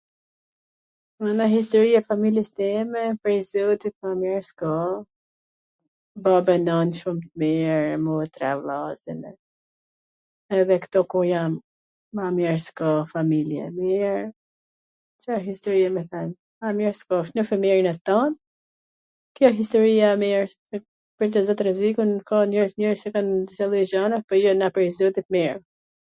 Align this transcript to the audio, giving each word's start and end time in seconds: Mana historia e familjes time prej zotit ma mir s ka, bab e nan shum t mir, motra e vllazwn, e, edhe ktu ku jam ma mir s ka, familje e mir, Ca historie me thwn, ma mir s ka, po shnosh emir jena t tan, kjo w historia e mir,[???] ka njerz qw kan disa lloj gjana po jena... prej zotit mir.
Mana 1.23 1.45
historia 1.59 1.97
e 1.99 2.07
familjes 2.11 2.49
time 2.59 3.01
prej 3.21 3.41
zotit 3.55 3.93
ma 4.03 4.11
mir 4.21 4.37
s 4.47 4.49
ka, 4.61 4.73
bab 6.23 6.45
e 6.55 6.55
nan 6.67 6.89
shum 6.99 7.17
t 7.25 7.29
mir, 7.41 7.81
motra 8.05 8.47
e 8.55 8.59
vllazwn, 8.61 9.19
e, 9.31 9.35
edhe 10.59 10.75
ktu 10.85 10.99
ku 11.13 11.19
jam 11.31 11.51
ma 12.19 12.25
mir 12.39 12.53
s 12.67 12.67
ka, 12.81 12.89
familje 13.13 13.61
e 13.67 13.69
mir, 13.79 14.19
Ca 15.25 15.33
historie 15.47 15.89
me 15.97 16.01
thwn, 16.09 16.29
ma 16.61 16.67
mir 16.79 16.91
s 17.01 17.03
ka, 17.05 17.09
po 17.15 17.23
shnosh 17.31 17.55
emir 17.57 17.75
jena 17.81 17.93
t 17.97 18.01
tan, 18.11 18.31
kjo 19.39 19.47
w 19.51 19.59
historia 19.61 20.07
e 20.15 20.19
mir,[???] 20.25 20.41
ka 22.27 22.37
njerz 22.55 22.79
qw 23.03 23.09
kan 23.19 23.27
disa 23.51 23.65
lloj 23.73 23.87
gjana 23.93 24.17
po 24.27 24.33
jena... 24.47 24.67
prej 24.79 24.89
zotit 25.01 25.27
mir. 25.37 25.55